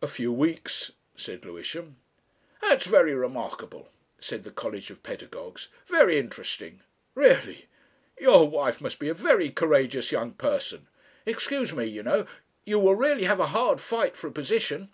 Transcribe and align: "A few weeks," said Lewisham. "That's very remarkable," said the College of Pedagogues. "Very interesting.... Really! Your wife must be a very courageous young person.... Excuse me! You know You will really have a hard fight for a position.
"A 0.00 0.06
few 0.06 0.32
weeks," 0.32 0.92
said 1.14 1.44
Lewisham. 1.44 1.96
"That's 2.62 2.86
very 2.86 3.14
remarkable," 3.14 3.90
said 4.18 4.44
the 4.44 4.50
College 4.50 4.88
of 4.90 5.02
Pedagogues. 5.02 5.68
"Very 5.88 6.16
interesting.... 6.16 6.80
Really! 7.14 7.66
Your 8.18 8.48
wife 8.48 8.80
must 8.80 8.98
be 8.98 9.10
a 9.10 9.12
very 9.12 9.50
courageous 9.50 10.10
young 10.10 10.32
person.... 10.32 10.88
Excuse 11.26 11.74
me! 11.74 11.84
You 11.84 12.02
know 12.02 12.26
You 12.64 12.78
will 12.78 12.94
really 12.94 13.24
have 13.24 13.40
a 13.40 13.48
hard 13.52 13.78
fight 13.78 14.16
for 14.16 14.26
a 14.28 14.32
position. 14.32 14.90